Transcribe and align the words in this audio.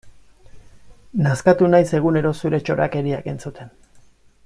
Nazkatu 1.27 1.69
naiz 1.75 1.85
egunero 1.99 2.33
zure 2.41 2.61
txorakeriak 2.69 3.29
entzuten. 3.35 3.75